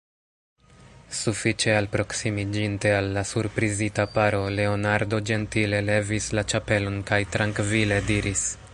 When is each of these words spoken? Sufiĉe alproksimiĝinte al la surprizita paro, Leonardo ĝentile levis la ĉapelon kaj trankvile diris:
Sufiĉe 1.17 1.75
alproksimiĝinte 1.81 2.93
al 3.01 3.11
la 3.17 3.25
surprizita 3.33 4.07
paro, 4.17 4.41
Leonardo 4.61 5.23
ĝentile 5.31 5.85
levis 5.91 6.33
la 6.39 6.49
ĉapelon 6.55 7.01
kaj 7.13 7.25
trankvile 7.37 8.05
diris: 8.13 8.49